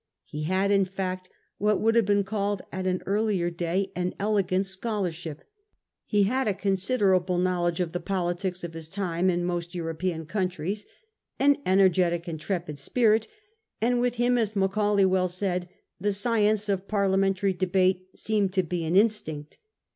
[0.25, 1.29] He had, in fact,
[1.59, 5.43] what would have been called at an earlier day an elegant scholar ship;
[6.07, 10.87] he had a considerable knowledge of the politics of his time in most European countries,
[11.39, 13.27] an energetic intrepid spirit,
[13.79, 15.69] and with him, as Macaulay well said,
[15.99, 19.59] the science of Parliamentary debate seemed to be an instinct.